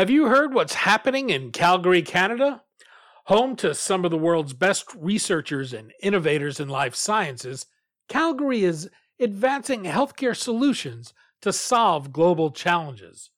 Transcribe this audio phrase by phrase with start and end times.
[0.00, 2.62] Have you heard what's happening in Calgary, Canada?
[3.26, 7.66] Home to some of the world's best researchers and innovators in life sciences,
[8.08, 8.88] Calgary is
[9.20, 13.28] advancing healthcare solutions to solve global challenges.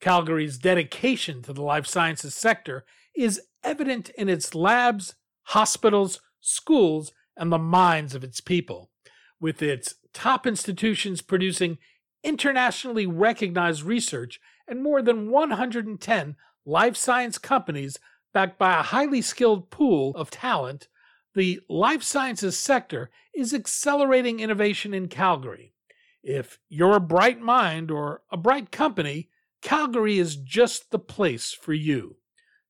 [0.00, 7.52] Calgary's dedication to the life sciences sector is evident in its labs, hospitals, schools, and
[7.52, 8.90] the minds of its people,
[9.38, 11.76] with its top institutions producing
[12.24, 17.98] internationally recognized research and more than 110 life science companies
[18.32, 20.88] backed by a highly skilled pool of talent,
[21.34, 25.74] the life sciences sector is accelerating innovation in Calgary.
[26.22, 29.30] If you're a bright mind or a bright company,
[29.62, 32.16] Calgary is just the place for you.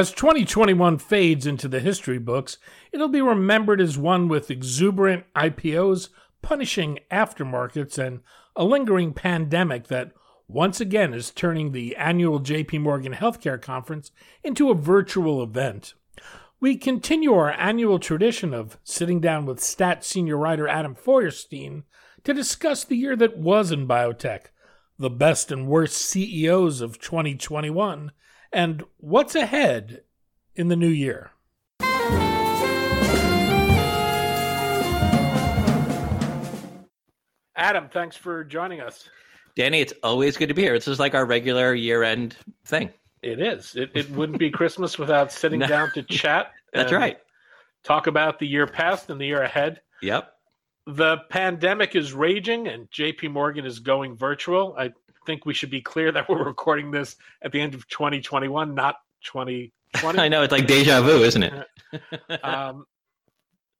[0.00, 2.56] As 2021 fades into the history books,
[2.90, 6.08] it'll be remembered as one with exuberant IPOs,
[6.40, 8.20] punishing aftermarkets, and
[8.56, 10.12] a lingering pandemic that
[10.48, 14.10] once again is turning the annual JP Morgan Healthcare Conference
[14.42, 15.92] into a virtual event.
[16.60, 21.82] We continue our annual tradition of sitting down with Stat senior writer Adam Feuerstein
[22.24, 24.46] to discuss the year that was in biotech,
[24.98, 28.12] the best and worst CEOs of 2021
[28.52, 30.02] and what's ahead
[30.54, 31.30] in the new year.
[37.56, 39.08] Adam, thanks for joining us.
[39.54, 40.72] Danny, it's always good to be here.
[40.72, 42.90] This is like our regular year end thing.
[43.22, 43.76] It is.
[43.76, 45.66] It, it wouldn't be Christmas without sitting no.
[45.66, 46.52] down to chat.
[46.72, 47.18] That's right.
[47.82, 49.80] Talk about the year past and the year ahead.
[50.02, 50.32] Yep.
[50.86, 54.74] The pandemic is raging and JP Morgan is going virtual.
[54.78, 54.92] I
[55.26, 58.96] think we should be clear that we're recording this at the end of 2021, not
[59.24, 60.18] 2020.
[60.18, 61.66] I know it's like deja vu, isn't it?
[62.44, 62.84] um,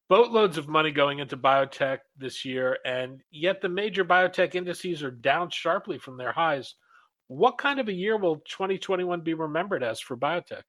[0.08, 5.10] boatloads of money going into biotech this year, and yet the major biotech indices are
[5.10, 6.74] down sharply from their highs.
[7.28, 10.64] What kind of a year will 2021 be remembered as for biotech?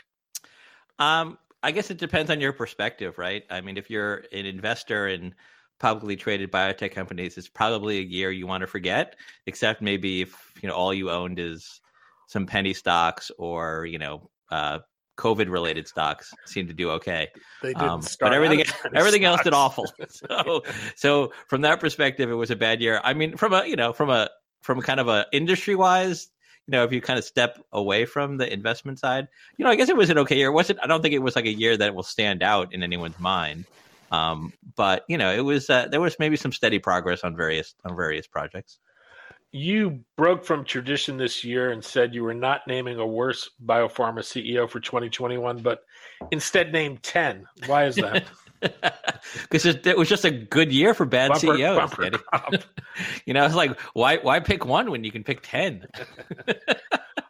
[1.00, 3.44] Um, I guess it depends on your perspective, right?
[3.50, 5.34] I mean, if you're an investor in
[5.82, 9.16] publicly traded biotech companies, is probably a year you want to forget,
[9.48, 11.82] except maybe if you know all you owned is
[12.28, 14.80] some penny stocks or you know uh,
[15.18, 17.30] COVID related stocks seem to do okay.
[17.62, 18.64] They did um, but everything
[18.96, 19.92] everything else did awful.
[20.10, 20.64] So
[20.96, 23.02] so from that perspective, it was a bad year.
[23.04, 24.30] I mean, from a you know from a
[24.62, 26.30] from kind of a industry wise.
[26.68, 29.28] You know, if you kind of step away from the investment side,
[29.58, 30.50] you know, I guess it was an okay year.
[30.50, 32.84] It wasn't I don't think it was like a year that will stand out in
[32.84, 33.66] anyone's mind.
[34.12, 37.74] Um, but you know, it was uh, there was maybe some steady progress on various
[37.86, 38.80] on various projects.
[39.54, 44.20] You broke from tradition this year and said you were not naming a worse biopharma
[44.20, 45.84] CEO for 2021, but
[46.32, 47.46] instead named 10.
[47.66, 48.24] Why is that?
[49.44, 51.78] Because it, was just a good year for bad bumper, CEOs.
[51.78, 52.04] Bumper
[53.26, 55.86] you know, it's like why why pick one when you can pick ten?
[56.48, 56.54] uh,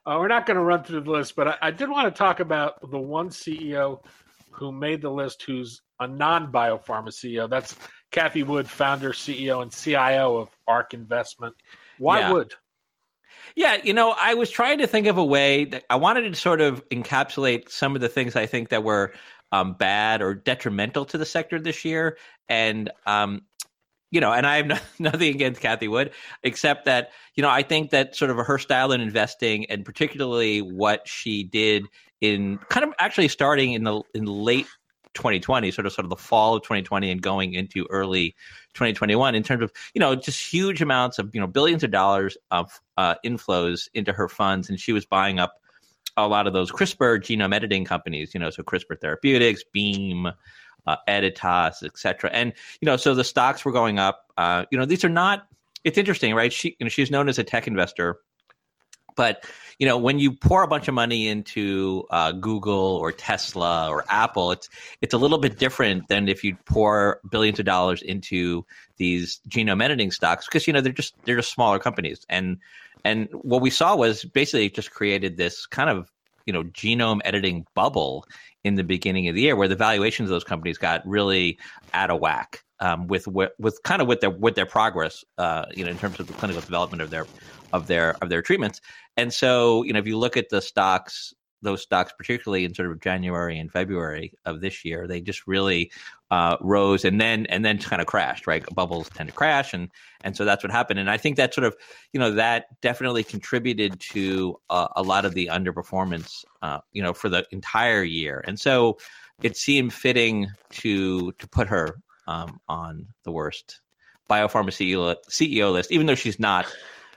[0.05, 2.39] we're not going to run through the list, but I, I, did want to talk
[2.39, 4.03] about the one CEO
[4.51, 7.49] who made the list who's a non biopharma CEO.
[7.49, 7.77] That's
[8.11, 11.55] Cathie Wood, founder, CEO, and CIO of ARK Investment.
[11.97, 12.31] Why yeah.
[12.33, 12.53] Wood?
[13.55, 16.35] Yeah, you know, I was trying to think of a way that I wanted to
[16.35, 19.13] sort of encapsulate some of the things I think that were
[19.51, 22.17] um, bad or detrimental to the sector this year.
[22.47, 23.41] And, um,
[24.09, 26.11] you know, and I have nothing against Cathie Wood,
[26.43, 30.61] except that, you know, I think that sort of her style in investing and particularly
[30.61, 31.87] what she did
[32.21, 34.67] in kind of actually starting in the in late
[35.13, 38.35] 2020, sort of sort of the fall of 2020 and going into early
[38.73, 42.37] 2021 in terms of, you know, just huge amounts of, you know, billions of dollars
[42.51, 44.69] of uh, inflows into her funds.
[44.69, 45.61] And she was buying up
[46.17, 50.27] a lot of those CRISPR genome editing companies, you know, so CRISPR Therapeutics, Beam,
[50.87, 52.29] uh, Editas, et cetera.
[52.31, 54.31] And, you know, so the stocks were going up.
[54.37, 55.47] Uh, you know, these are not,
[55.83, 56.51] it's interesting, right?
[56.51, 58.19] She, you know, she's known as a tech investor
[59.15, 59.45] but
[59.79, 64.05] you know, when you pour a bunch of money into uh, Google or Tesla or
[64.09, 64.69] Apple, it's
[65.01, 68.63] it's a little bit different than if you pour billions of dollars into
[68.97, 72.25] these genome editing stocks because you know they're just they're just smaller companies.
[72.29, 72.57] And
[73.03, 76.11] and what we saw was basically just created this kind of
[76.45, 78.25] you know genome editing bubble
[78.63, 81.57] in the beginning of the year, where the valuations of those companies got really
[81.93, 85.85] out of whack um, with with kind of with their with their progress, uh, you
[85.85, 87.25] know, in terms of the clinical development of their
[87.73, 88.81] of their of their treatments.
[89.17, 92.89] And so, you know, if you look at the stocks those stocks, particularly in sort
[92.91, 95.91] of January and February of this year, they just really
[96.31, 98.47] uh, rose and then and then kind of crashed.
[98.47, 99.89] Right, bubbles tend to crash, and
[100.23, 100.99] and so that's what happened.
[100.99, 101.75] And I think that sort of
[102.13, 107.13] you know that definitely contributed to uh, a lot of the underperformance, uh, you know,
[107.13, 108.43] for the entire year.
[108.47, 108.97] And so
[109.41, 111.95] it seemed fitting to to put her
[112.27, 113.81] um, on the worst
[114.29, 116.65] biopharma CEO, CEO list, even though she's not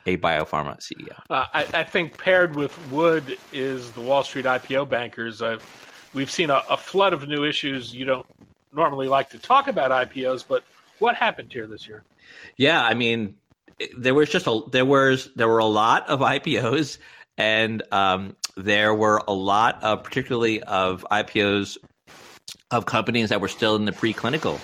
[0.07, 1.19] a biopharma CEO?
[1.31, 5.43] Uh, I, I, think paired with Wood is the Wall Street IPO bankers.
[5.43, 5.65] I've,
[6.13, 7.95] we've seen a, a, flood of new issues.
[7.95, 8.27] You don't
[8.73, 10.65] normally like to talk about IPOs, but
[10.99, 12.03] what happened here this year?
[12.57, 13.37] Yeah, I mean,
[13.97, 16.99] there was just a there was there were a lot of IPOs,
[17.37, 21.79] and um, there were a lot of particularly of IPOs
[22.71, 24.61] of companies that were still in the preclinical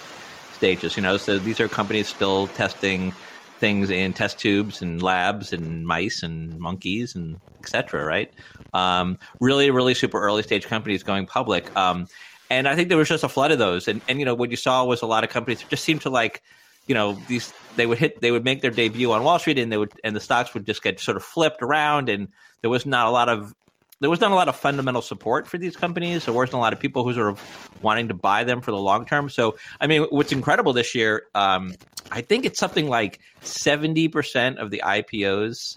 [0.55, 0.97] stages.
[0.97, 3.13] You know, so these are companies still testing
[3.61, 8.05] things in test tubes and labs and mice and monkeys and etc.
[8.05, 8.33] Right?
[8.73, 11.75] Um, really, really super early stage companies going public.
[11.77, 12.09] Um,
[12.51, 13.87] and I think there was just a flood of those.
[13.87, 16.11] And and you know what you saw was a lot of companies just seemed to
[16.11, 16.43] like,
[16.87, 19.71] you know, these they would hit they would make their debut on Wall Street and
[19.71, 22.29] they would and the stocks would just get sort of flipped around and
[22.63, 23.55] there was not a lot of
[24.01, 26.25] there was not a lot of fundamental support for these companies.
[26.25, 28.79] There wasn't a lot of people who sort of wanting to buy them for the
[28.79, 29.29] long term.
[29.29, 31.75] So, I mean, what's incredible this year, um,
[32.11, 35.77] I think it's something like 70% of the IPOs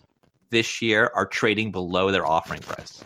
[0.49, 3.03] this year are trading below their offering price.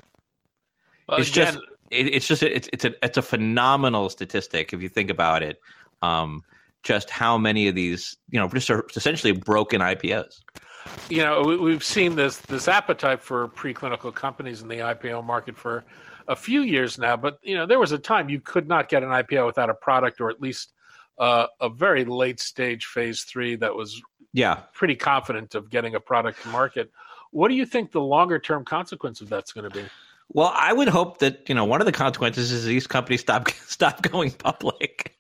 [1.09, 4.81] Well, it's again, just it, it's just it's it's a it's a phenomenal statistic if
[4.81, 5.59] you think about it.
[6.01, 6.43] Um,
[6.83, 10.41] just how many of these you know just are essentially broken IPOs
[11.09, 15.57] you know, we, have seen this this appetite for preclinical companies in the IPO market
[15.57, 15.83] for
[16.27, 17.15] a few years now.
[17.15, 19.73] But you know, there was a time you could not get an IPO without a
[19.73, 20.73] product or at least
[21.17, 24.01] uh, a very late stage phase three that was
[24.33, 26.91] yeah pretty confident of getting a product to market.
[27.31, 29.85] What do you think the longer term consequence of that's going to be?
[30.29, 33.49] Well, I would hope that you know one of the consequences is these companies stop
[33.67, 35.16] stop going public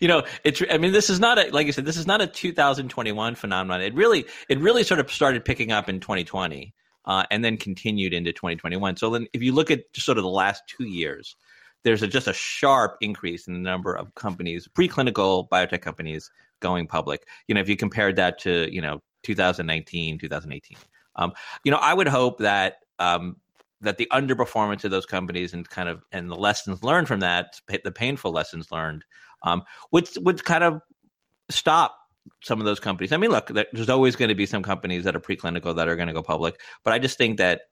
[0.00, 0.62] you know, it's.
[0.70, 3.80] I mean, this is not a like you said, this is not a 2021 phenomenon.
[3.80, 6.74] It really, it really sort of started picking up in 2020,
[7.04, 8.96] uh, and then continued into 2021.
[8.96, 11.36] So then, if you look at just sort of the last two years,
[11.82, 16.30] there's a, just a sharp increase in the number of companies, preclinical biotech companies,
[16.60, 17.26] going public.
[17.48, 20.76] You know, if you compared that to you know 2019, 2018.
[21.16, 21.32] Um,
[21.64, 23.36] you know, I would hope that um,
[23.80, 27.60] that the underperformance of those companies and kind of and the lessons learned from that,
[27.84, 29.04] the painful lessons learned,
[29.42, 30.80] um, would would kind of
[31.48, 31.96] stop
[32.42, 33.12] some of those companies.
[33.12, 35.96] I mean, look, there's always going to be some companies that are preclinical that are
[35.96, 37.62] going to go public, but I just think that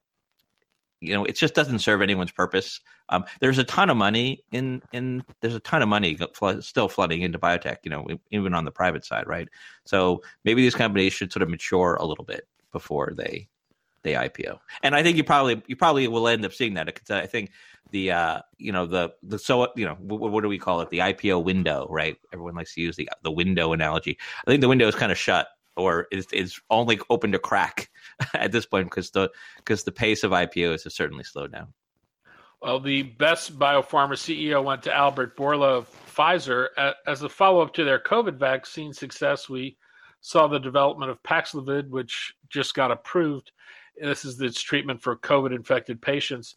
[1.00, 2.80] you know it just doesn't serve anyone's purpose.
[3.10, 6.18] Um, there's a ton of money in in there's a ton of money
[6.60, 7.76] still flooding into biotech.
[7.84, 9.48] You know, even on the private side, right?
[9.84, 13.48] So maybe these companies should sort of mature a little bit before they
[14.02, 14.58] they IPO.
[14.82, 17.50] And I think you probably you probably will end up seeing that I think
[17.90, 20.90] the uh, you know the the so you know what, what, do we call it
[20.90, 24.68] the IPO window right everyone likes to use the the window analogy I think the
[24.68, 27.90] window is kind of shut or is is only open to crack
[28.34, 31.72] at this point because the because the pace of IPOs has certainly slowed down.
[32.60, 36.68] Well, the best biopharma CEO went to Albert Bourla of Pfizer
[37.06, 39.48] as a follow up to their COVID vaccine success.
[39.48, 39.76] We
[40.20, 43.52] saw the development of Paxlovid, which just got approved.
[44.00, 46.56] This is its treatment for COVID infected patients.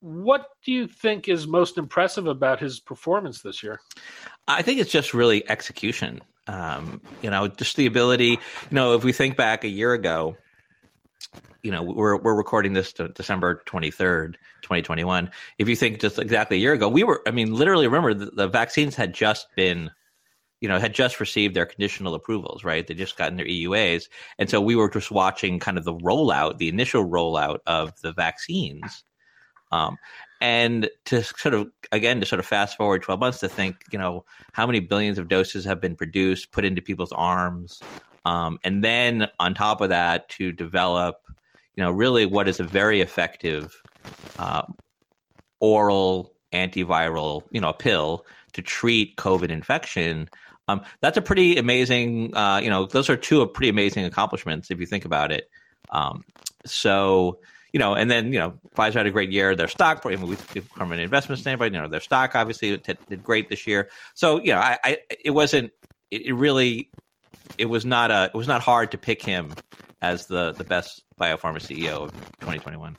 [0.00, 3.80] What do you think is most impressive about his performance this year?
[4.48, 6.20] I think it's just really execution.
[6.48, 8.30] Um, you know, just the ability.
[8.30, 8.38] You
[8.72, 10.36] know, if we think back a year ago,
[11.62, 15.30] you know, we're we're recording this December twenty third, twenty twenty one.
[15.58, 17.22] If you think just exactly a year ago, we were.
[17.26, 19.92] I mean, literally, remember the, the vaccines had just been
[20.62, 22.86] you know, had just received their conditional approvals, right?
[22.86, 24.04] They just gotten their EUAs.
[24.38, 28.12] And so we were just watching kind of the rollout, the initial rollout of the
[28.12, 29.02] vaccines.
[29.72, 29.98] Um,
[30.40, 33.98] and to sort of again to sort of fast forward 12 months to think you
[33.98, 37.80] know how many billions of doses have been produced put into people's arms
[38.24, 41.22] um, and then on top of that to develop
[41.76, 43.80] you know really what is a very effective
[44.40, 44.62] uh,
[45.60, 50.28] oral antiviral you know a pill to treat covid infection
[50.68, 54.80] um, that's a pretty amazing uh, you know those are two pretty amazing accomplishments if
[54.80, 55.50] you think about it
[55.90, 56.24] um,
[56.64, 57.38] so
[57.72, 59.56] you know, and then you know, Pfizer had a great year.
[59.56, 63.22] Their stock, I mean, we, from an investment standpoint, you know, their stock obviously did
[63.22, 63.88] great this year.
[64.14, 65.72] So you know, I, I it wasn't,
[66.10, 66.90] it, really,
[67.56, 69.54] it was not a, it was not hard to pick him
[70.02, 72.96] as the the best biopharma CEO of 2021.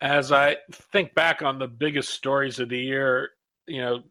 [0.00, 0.56] As I
[0.92, 3.30] think back on the biggest stories of the year,
[3.66, 4.02] you know,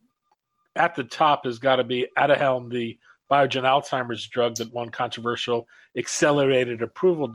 [0.75, 2.97] at the top has got to be Aduhelm, the
[3.29, 7.27] Biogen Alzheimer's drug that won controversial accelerated approval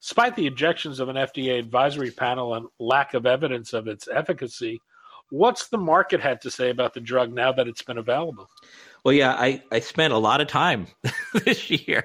[0.00, 4.80] despite the objections of an FDA advisory panel and lack of evidence of its efficacy.
[5.30, 8.48] What's the market had to say about the drug now that it's been available?
[9.04, 10.86] Well, yeah, I, I spent a lot of time
[11.44, 12.04] this year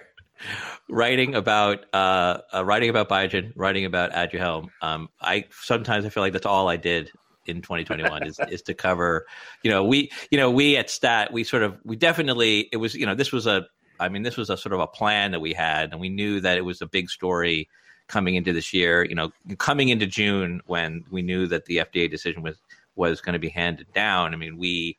[0.90, 4.70] writing about uh, uh, writing about Biogen, writing about Aduhelm.
[4.82, 7.12] Um, I sometimes I feel like that's all I did
[7.48, 9.26] in 2021 is is to cover.
[9.64, 12.94] You know, we you know we at Stat we sort of we definitely it was
[12.96, 13.68] you know this was a
[14.00, 16.40] I mean this was a sort of a plan that we had and we knew
[16.42, 17.70] that it was a big story
[18.08, 19.04] coming into this year.
[19.04, 22.58] You know, coming into June when we knew that the FDA decision was
[22.96, 24.34] was going to be handed down.
[24.34, 24.98] I mean, we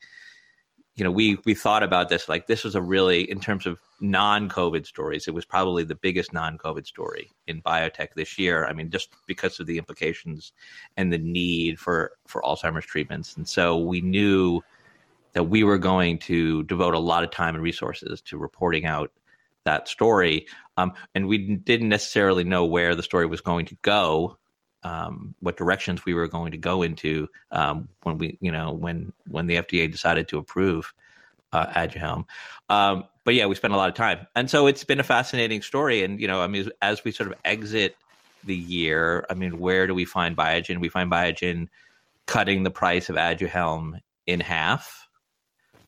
[0.99, 3.79] you know, we we thought about this like this was a really in terms of
[4.01, 8.67] non-COVID stories, it was probably the biggest non-COVID story in biotech this year.
[8.67, 10.53] I mean, just because of the implications
[10.97, 14.63] and the need for for Alzheimer's treatments, and so we knew
[15.33, 19.13] that we were going to devote a lot of time and resources to reporting out
[19.65, 20.47] that story.
[20.77, 24.39] Um, and we didn't necessarily know where the story was going to go
[24.83, 29.13] um, what directions we were going to go into um, when we, you know, when
[29.27, 30.93] when the FDA decided to approve
[31.53, 32.23] uh.
[32.69, 35.63] Um, but yeah, we spent a lot of time, and so it's been a fascinating
[35.63, 36.03] story.
[36.03, 37.97] And you know, I mean, as we sort of exit
[38.45, 40.81] the year, I mean, where do we find Biogen?
[40.81, 41.69] We find Biogen
[42.27, 45.09] cutting the price of Aduhelm in half.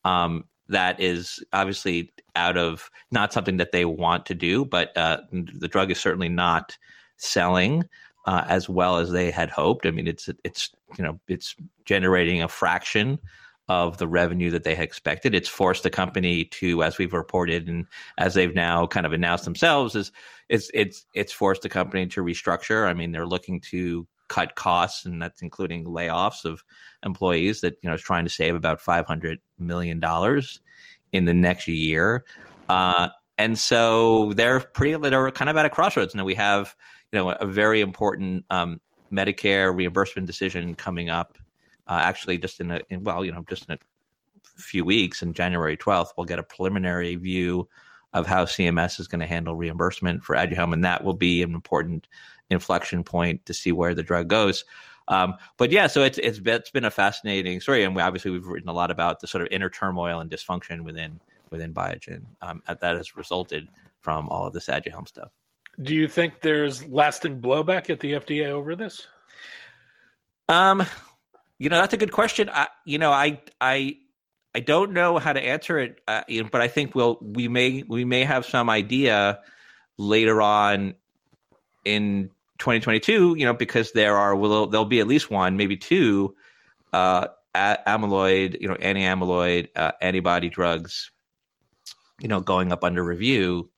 [0.05, 5.19] Um, that is obviously out of not something that they want to do, but uh,
[5.33, 6.77] the drug is certainly not
[7.17, 7.85] selling
[8.27, 9.87] uh, as well as they had hoped.
[9.87, 13.19] I mean, it's it's you know it's generating a fraction
[13.71, 15.33] of the revenue that they had expected.
[15.33, 17.87] It's forced the company to, as we've reported and
[18.19, 20.11] as they've now kind of announced themselves, is
[20.49, 22.89] it's it's it's forced the company to restructure.
[22.89, 26.65] I mean, they're looking to cut costs, and that's including layoffs of
[27.05, 30.61] employees that you know is trying to save about five hundred million dollars
[31.13, 32.25] in the next year.
[32.69, 36.13] Uh, and so they're pretty they're kind of at a crossroads.
[36.17, 36.75] Now we have
[37.13, 38.81] you know a very important um,
[39.13, 41.39] Medicare reimbursement decision coming up.
[41.87, 43.79] Uh, actually, just in a in, well, you know, just in a
[44.57, 47.69] few weeks, in January twelfth, we'll get a preliminary view
[48.13, 51.55] of how CMS is going to handle reimbursement for Aduhelm, and that will be an
[51.55, 52.09] important
[52.51, 54.65] inflection point to see where the drug goes.
[55.09, 58.31] Um, but yeah, so it's it's been, it's been a fascinating story, and we obviously
[58.31, 61.21] we've written a lot about the sort of inner turmoil and dysfunction within
[61.51, 63.69] within Biogen um, that has resulted
[64.01, 65.31] from all of this Aduhelm stuff.
[65.83, 69.07] Do you think there's lasting blowback at the FDA over this?
[70.49, 70.85] Um,
[71.61, 72.49] you know, that's a good question.
[72.51, 73.99] I, you know, I, I,
[74.55, 78.05] I don't know how to answer it, uh, but I think we'll we may we
[78.05, 79.41] may have some idea
[79.99, 80.95] later on
[81.85, 83.37] in 2022.
[83.37, 86.35] You know, because there are will there'll be at least one, maybe two,
[86.95, 91.11] uh, amyloid, you know, anti-amyloid uh, antibody drugs,
[92.21, 93.71] you know, going up under review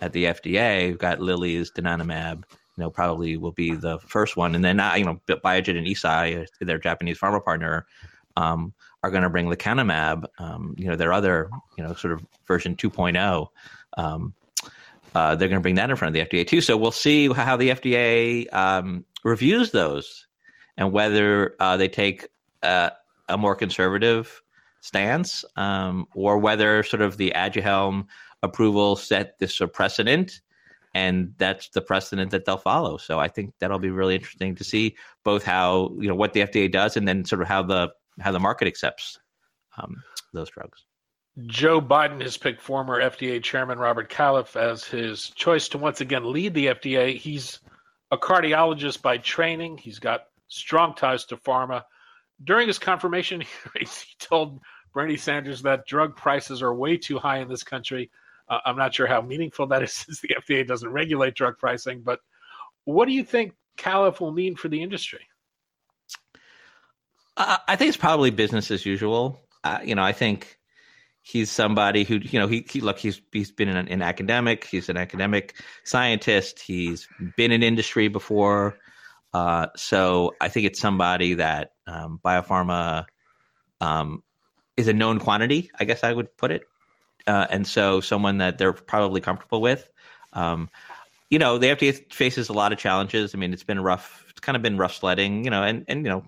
[0.00, 0.88] at the FDA.
[0.88, 2.42] We've got Lilly's donanemab.
[2.78, 5.84] You know, probably will be the first one, and then uh, you know, Biogen and
[5.84, 7.86] Eisai, their Japanese pharma partner,
[8.36, 10.26] um, are going to bring lecanemab.
[10.38, 13.48] Um, you know, their other, you know, sort of version 2.0.
[13.96, 14.32] Um,
[15.14, 16.60] uh, they're going to bring that in front of the FDA too.
[16.60, 20.28] So we'll see how the FDA um, reviews those
[20.76, 22.28] and whether uh, they take
[22.62, 22.90] uh,
[23.28, 24.40] a more conservative
[24.80, 28.06] stance um, or whether sort of the Aduhelm
[28.42, 30.40] approval set this precedent
[30.94, 32.96] and that's the precedent that they'll follow.
[32.96, 36.40] So I think that'll be really interesting to see both how you know what the
[36.40, 37.90] FDA does and then sort of how the
[38.20, 39.18] how the market accepts
[39.76, 40.02] um,
[40.32, 40.84] those drugs.
[41.46, 46.32] Joe Biden has picked former FDA Chairman Robert Califf as his choice to once again
[46.32, 47.16] lead the FDA.
[47.16, 47.60] He's
[48.10, 49.78] a cardiologist by training.
[49.78, 51.84] He's got strong ties to pharma.
[52.42, 53.42] During his confirmation
[53.78, 53.86] he
[54.18, 54.60] told
[54.92, 58.10] Bernie Sanders that drug prices are way too high in this country
[58.48, 62.02] uh, I'm not sure how meaningful that is since the FDA doesn't regulate drug pricing,
[62.02, 62.20] but
[62.84, 65.20] what do you think Califf will mean for the industry?
[67.36, 69.40] Uh, I think it's probably business as usual.
[69.62, 70.58] Uh, you know, I think
[71.22, 74.64] he's somebody who, you know, he, he look, he's he's been an, an, academic.
[74.64, 76.60] He's an academic scientist.
[76.60, 78.78] He's been in industry before.
[79.32, 83.04] Uh, so I think it's somebody that um, biopharma
[83.80, 84.22] um,
[84.76, 85.70] is a known quantity.
[85.78, 86.62] I guess I would put it
[87.28, 89.88] uh, and so someone that they're probably comfortable with.
[90.32, 90.68] Um,
[91.30, 93.34] you know, the FDA faces a lot of challenges.
[93.34, 94.24] I mean, it's been rough.
[94.30, 95.44] It's kind of been rough sledding.
[95.44, 96.24] You know, and and you know,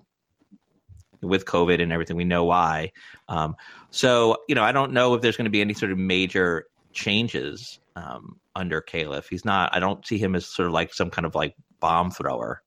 [1.21, 2.91] with COVID and everything, we know why.
[3.27, 3.55] Um,
[3.89, 6.67] so you know, I don't know if there's going to be any sort of major
[6.93, 9.27] changes um, under Califf.
[9.27, 9.75] He's not.
[9.75, 12.61] I don't see him as sort of like some kind of like bomb thrower.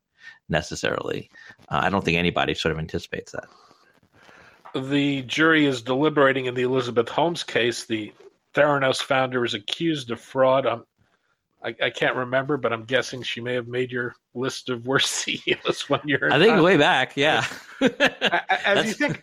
[0.48, 1.30] necessarily.
[1.68, 3.46] Uh, I don't think anybody sort of anticipates that.
[4.74, 7.84] The jury is deliberating in the Elizabeth Holmes case.
[7.84, 8.12] The
[8.54, 10.66] Theranos founder is accused of fraud.
[10.66, 10.84] I'm,
[11.62, 15.10] I, I can't remember, but I'm guessing she may have made your list of worst
[15.12, 16.28] CEOs one year.
[16.30, 17.44] I think way back, yeah.
[18.64, 19.22] as you think,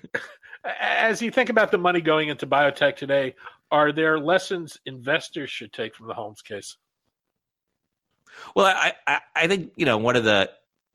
[0.79, 3.35] as you think about the money going into biotech today,
[3.71, 6.77] are there lessons investors should take from the Holmes case?
[8.55, 10.49] Well, I, I, I think you know one of the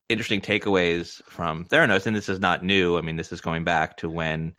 [0.08, 2.98] interesting takeaways from Theranos, and this is not new.
[2.98, 4.54] I mean, this is going back to when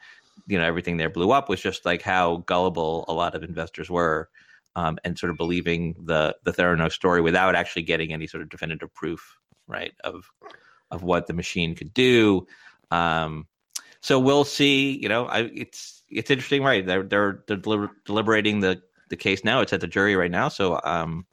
[0.47, 3.89] you know everything there blew up was just like how gullible a lot of investors
[3.89, 4.29] were,
[4.75, 8.49] um, and sort of believing the the Theranos story without actually getting any sort of
[8.49, 9.37] definitive proof,
[9.67, 10.29] right, of
[10.91, 12.47] of what the machine could do.
[12.91, 13.47] Um,
[14.01, 14.97] so we'll see.
[14.97, 16.85] You know, I, it's it's interesting, right?
[16.85, 19.61] They're they're, they're deliber- deliberating the the case now.
[19.61, 20.47] It's at the jury right now.
[20.47, 21.25] So um,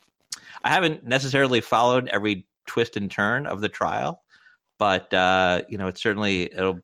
[0.64, 4.22] I haven't necessarily followed every twist and turn of the trial,
[4.78, 6.80] but uh, you know, it's certainly it'll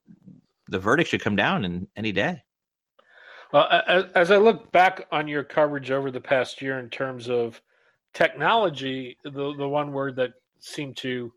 [0.70, 2.42] the verdict should come down in any day.
[3.52, 7.28] Well, as, as I look back on your coverage over the past year in terms
[7.28, 7.60] of
[8.14, 11.32] technology, the the one word that seemed to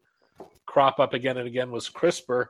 [0.66, 2.48] crop up again and again was CRISPR.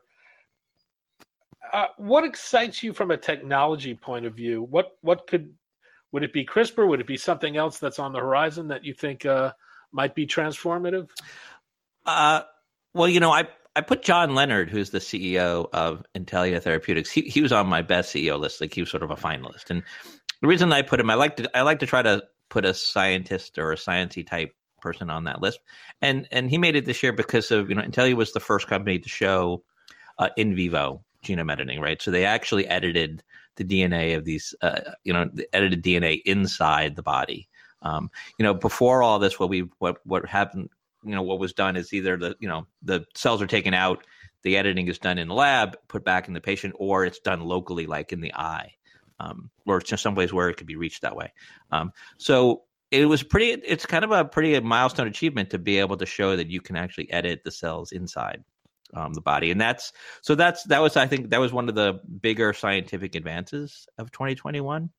[1.71, 4.63] Uh, what excites you from a technology point of view?
[4.63, 5.53] What what could
[6.11, 6.87] would it be CRISPR?
[6.87, 9.53] Would it be something else that's on the horizon that you think uh,
[9.93, 11.09] might be transformative?
[12.05, 12.41] Uh,
[12.93, 17.11] well, you know, I I put John Leonard, who's the CEO of Intellia Therapeutics.
[17.11, 18.61] He he was on my best CEO list.
[18.61, 19.69] Like he was sort of a finalist.
[19.69, 19.83] And
[20.41, 22.73] the reason I put him, I like to I like to try to put a
[22.73, 25.59] scientist or a sciency type person on that list.
[26.01, 28.67] And and he made it this year because of you know Intellia was the first
[28.67, 29.63] company to show
[30.19, 32.01] uh, in vivo genome editing, right?
[32.01, 33.23] So they actually edited
[33.55, 37.47] the DNA of these, uh, you know, the edited DNA inside the body.
[37.81, 40.69] Um, you know, before all this, what we what what happened
[41.05, 44.05] you know what was done is either the you know the cells are taken out
[44.43, 47.41] the editing is done in the lab put back in the patient or it's done
[47.41, 48.73] locally like in the eye
[49.19, 51.31] um, or it's just some place where it could be reached that way.
[51.71, 55.97] Um, so it was pretty it's kind of a pretty milestone achievement to be able
[55.97, 58.43] to show that you can actually edit the cells inside
[58.93, 59.49] um, the body.
[59.51, 63.15] And that's so that's that was i think that was one of the bigger scientific
[63.15, 64.89] advances of 2021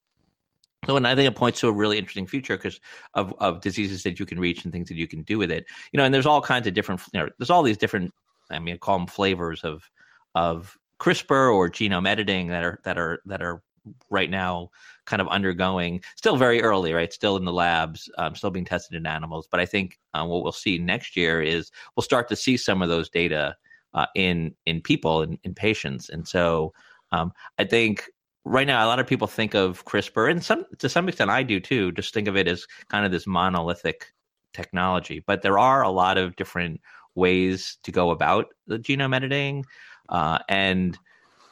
[0.86, 2.80] so, and I think it points to a really interesting future because
[3.14, 5.66] of, of diseases that you can reach and things that you can do with it.
[5.92, 8.12] You know, and there's all kinds of different, you know, there's all these different,
[8.50, 9.88] I mean, I call them flavors of
[10.34, 13.62] of CRISPR or genome editing that are that are that are
[14.10, 14.70] right now
[15.04, 16.02] kind of undergoing.
[16.16, 17.12] Still very early right?
[17.12, 19.46] Still in the labs um, still being tested in animals.
[19.50, 22.82] But i think um, what we'll see next year is we'll start to see some
[22.82, 23.56] of those data
[23.92, 26.08] uh, in in people in, in patients.
[26.08, 26.72] And so
[27.12, 28.10] um, i think
[28.44, 31.42] right now a lot of people think of CRISPR, and some to some extent I
[31.42, 31.92] do too.
[31.92, 34.12] Just think of it as kind of this monolithic
[34.52, 36.80] technology, but there are a lot of different
[37.14, 39.64] ways to go about the genome editing,
[40.08, 40.98] uh, and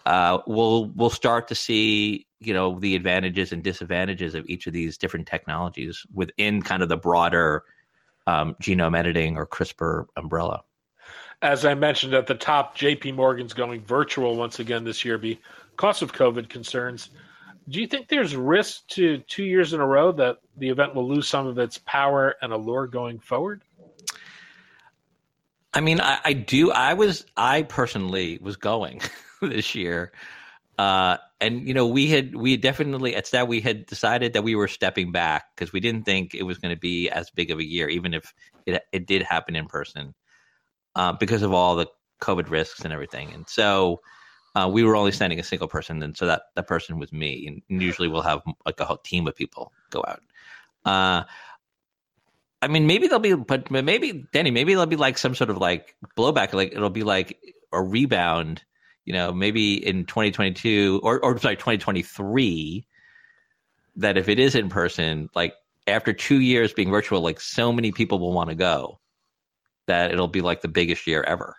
[0.07, 4.73] uh, we'll we'll start to see you know the advantages and disadvantages of each of
[4.73, 7.65] these different technologies within kind of the broader
[8.27, 10.63] um, genome editing or CRISPR umbrella.
[11.41, 15.19] As I mentioned at the top, JP Morgan's going virtual once again this year
[15.73, 17.11] because of COVID concerns.
[17.69, 21.09] Do you think there's risk to two years in a row that the event will
[21.09, 23.63] lose some of its power and allure going forward?
[25.75, 26.71] I mean, I, I do.
[26.71, 29.01] I was, I personally was going
[29.43, 30.13] this year.
[30.79, 34.55] Uh, and you know, we had we definitely at that we had decided that we
[34.55, 37.59] were stepping back because we didn't think it was going to be as big of
[37.59, 38.33] a year, even if
[38.67, 40.15] it it did happen in person,
[40.95, 41.87] uh, because of all the
[42.21, 43.33] COVID risks and everything.
[43.35, 44.01] And so,
[44.55, 47.63] uh, we were only sending a single person, and so that that person was me.
[47.69, 50.23] And usually we'll have like a whole team of people go out.
[50.85, 51.25] Uh,
[52.61, 55.57] I mean, maybe there'll be, but maybe Danny, maybe there'll be like some sort of
[55.57, 56.53] like blowback.
[56.53, 57.39] Like it'll be like
[57.73, 58.63] a rebound.
[59.05, 62.87] You know, maybe in 2022 or or sorry 2023.
[63.97, 65.55] That if it is in person, like
[65.87, 69.01] after two years being virtual, like so many people will want to go
[69.87, 71.57] that it'll be like the biggest year ever.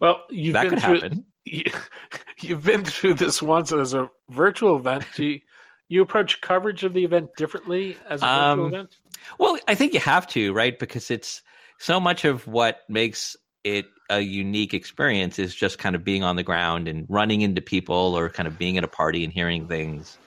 [0.00, 1.64] Well, you've that been could through, happen you,
[2.48, 5.04] have been through this once as a virtual event.
[5.16, 5.40] Do you,
[5.88, 8.96] you approach coverage of the event differently as a virtual um, event?
[9.38, 10.78] Well, I think you have to, right?
[10.78, 11.42] Because it's
[11.78, 16.36] so much of what makes it a unique experience is just kind of being on
[16.36, 19.68] the ground and running into people or kind of being at a party and hearing
[19.68, 20.18] things.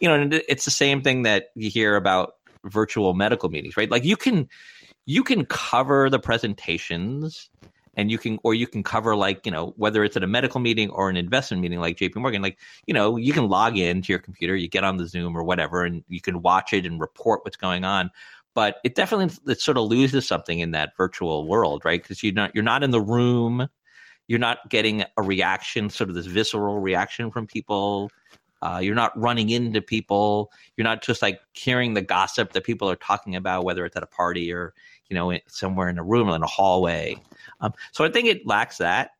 [0.00, 2.32] You know, and it's the same thing that you hear about
[2.64, 3.90] virtual medical meetings, right?
[3.90, 4.48] Like you can
[5.06, 7.48] you can cover the presentations
[7.98, 10.60] and you can or you can cover like you know whether it's at a medical
[10.60, 14.00] meeting or an investment meeting like jp morgan like you know you can log in
[14.00, 16.86] to your computer you get on the zoom or whatever and you can watch it
[16.86, 18.10] and report what's going on
[18.58, 22.02] but it definitely it sort of loses something in that virtual world, right?
[22.02, 23.68] Because you're not you're not in the room,
[24.26, 28.10] you're not getting a reaction, sort of this visceral reaction from people.
[28.60, 30.50] Uh, you're not running into people.
[30.76, 34.02] You're not just like hearing the gossip that people are talking about, whether it's at
[34.02, 34.74] a party or
[35.08, 37.16] you know somewhere in a room or in a hallway.
[37.60, 39.10] Um, so I think it lacks that,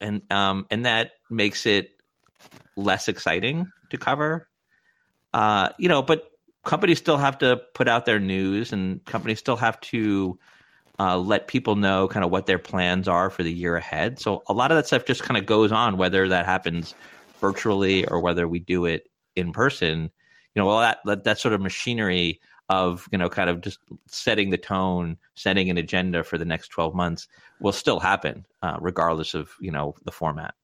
[0.00, 1.90] and um, and that makes it
[2.76, 4.48] less exciting to cover.
[5.32, 6.30] Uh, you know, but
[6.64, 10.38] companies still have to put out their news, and companies still have to
[10.98, 14.18] uh, let people know kind of what their plans are for the year ahead.
[14.18, 16.94] So a lot of that stuff just kind of goes on, whether that happens
[17.40, 20.10] virtually or whether we do it in person.
[20.54, 22.40] You know, all that, that that sort of machinery
[22.70, 26.68] of you know kind of just setting the tone, setting an agenda for the next
[26.68, 27.28] twelve months
[27.60, 30.54] will still happen, uh, regardless of you know the format.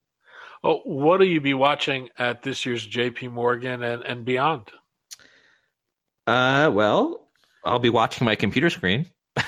[0.64, 3.28] Oh, what will you be watching at this year's J.P.
[3.28, 4.70] Morgan and, and beyond?
[6.26, 7.28] Uh, well,
[7.64, 9.06] I'll be watching my computer screen.
[9.36, 9.42] uh,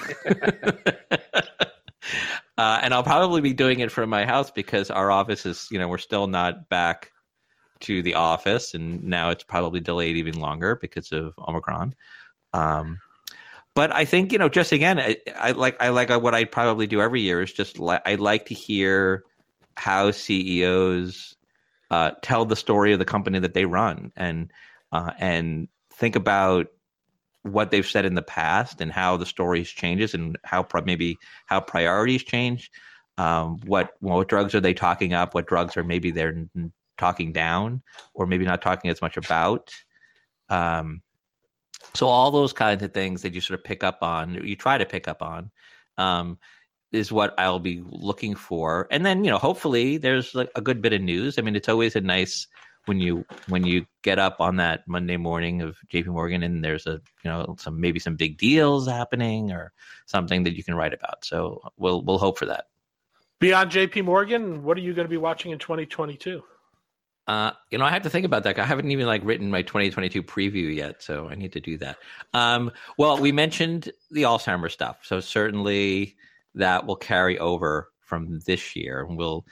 [2.59, 5.88] and I'll probably be doing it from my house because our office is, you know,
[5.88, 7.11] we're still not back
[7.81, 11.94] to the office, and now it's probably delayed even longer because of Omicron.
[12.52, 12.98] Um,
[13.74, 16.87] but I think you know, just again, I, I like I like what I probably
[16.87, 19.24] do every year is just li- I like to hear
[19.76, 21.37] how CEOs
[21.90, 24.50] uh, tell the story of the company that they run, and
[24.90, 26.66] uh, and think about
[27.42, 31.16] what they've said in the past and how the stories changes and how pro- maybe
[31.46, 32.70] how priorities change.
[33.16, 35.34] Um, what what drugs are they talking up?
[35.34, 36.46] What drugs are maybe they're
[36.98, 37.82] talking down
[38.14, 39.72] or maybe not talking as much about?
[40.48, 41.02] Um,
[41.95, 44.79] so all those kinds of things that you sort of pick up on, you try
[44.79, 45.51] to pick up on,
[45.97, 46.38] um,
[46.93, 48.88] is what I'll be looking for.
[48.91, 51.38] And then you know, hopefully, there's like a good bit of news.
[51.38, 52.47] I mean, it's always a nice
[52.87, 56.87] when you when you get up on that Monday morning of JP Morgan and there's
[56.87, 59.73] a you know some maybe some big deals happening or
[60.07, 61.25] something that you can write about.
[61.25, 62.67] So we'll we'll hope for that.
[63.41, 66.43] Beyond JP Morgan, what are you going to be watching in 2022?
[67.29, 68.59] Uh, you know, I have to think about that.
[68.59, 71.99] I haven't even like written my 2022 preview yet, so I need to do that.
[72.33, 76.17] Um, well, we mentioned the Alzheimer's stuff, so certainly
[76.55, 79.05] that will carry over from this year.
[79.05, 79.45] And we'll,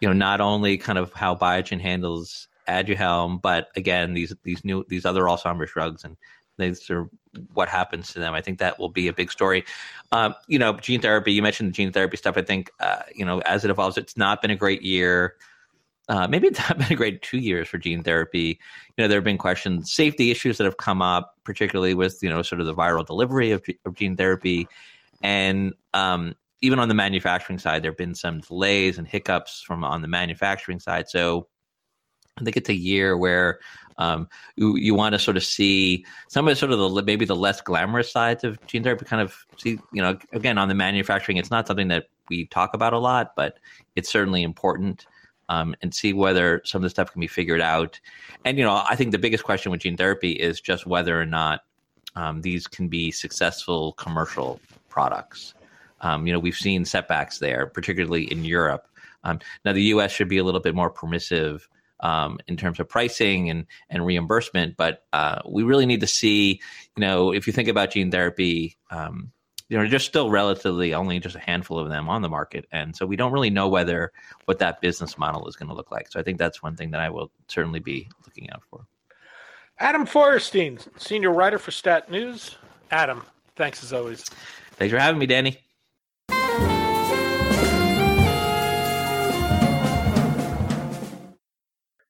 [0.00, 4.84] you know, not only kind of how Biogen handles Aduhelm, but again, these these new
[4.88, 6.16] these other Alzheimer's drugs and
[6.56, 7.10] these are
[7.52, 8.32] what happens to them.
[8.32, 9.64] I think that will be a big story.
[10.12, 11.32] Um, you know, gene therapy.
[11.32, 12.36] You mentioned the gene therapy stuff.
[12.36, 15.34] I think uh, you know as it evolves, it's not been a great year.
[16.08, 18.58] Uh, maybe it's not been a great two years for gene therapy.
[18.96, 22.28] You know, there have been questions, safety issues that have come up, particularly with you
[22.28, 24.68] know sort of the viral delivery of, of gene therapy,
[25.22, 29.84] and um, even on the manufacturing side, there have been some delays and hiccups from
[29.84, 31.08] on the manufacturing side.
[31.08, 31.46] So
[32.38, 33.60] I think it's a year where
[33.98, 37.24] um, you, you want to sort of see some of the sort of the maybe
[37.24, 39.04] the less glamorous sides of gene therapy.
[39.04, 42.74] Kind of see, you know, again on the manufacturing, it's not something that we talk
[42.74, 43.58] about a lot, but
[43.94, 45.06] it's certainly important.
[45.48, 48.00] Um, and see whether some of the stuff can be figured out.
[48.44, 51.26] And you know, I think the biggest question with gene therapy is just whether or
[51.26, 51.60] not
[52.16, 55.54] um, these can be successful commercial products.
[56.00, 58.86] Um, you know, we've seen setbacks there, particularly in Europe.
[59.24, 60.12] Um, now, the U.S.
[60.12, 61.68] should be a little bit more permissive
[62.00, 64.76] um, in terms of pricing and and reimbursement.
[64.76, 66.60] But uh, we really need to see,
[66.96, 69.32] you know, if you think about gene therapy, um,
[69.68, 72.94] you know, just still relatively only just a handful of them on the market, and
[72.94, 74.12] so we don't really know whether
[74.44, 76.10] what that business model is going to look like.
[76.10, 78.86] So I think that's one thing that I will certainly be looking out for.
[79.78, 82.56] Adam Feuerstein, senior writer for Stat News.
[82.90, 83.24] Adam,
[83.56, 84.22] thanks as always.
[84.72, 85.58] Thanks for having me, Danny.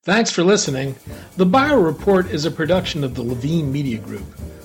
[0.03, 0.95] Thanks for listening.
[1.35, 4.27] The Bio Report is a production of the Levine Media Group.